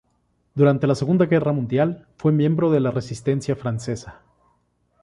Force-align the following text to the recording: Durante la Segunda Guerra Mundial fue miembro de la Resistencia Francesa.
Durante 0.55 0.87
la 0.87 0.95
Segunda 0.95 1.27
Guerra 1.27 1.51
Mundial 1.51 2.07
fue 2.17 2.31
miembro 2.31 2.71
de 2.71 2.79
la 2.79 2.89
Resistencia 2.89 3.55
Francesa. 3.55 4.21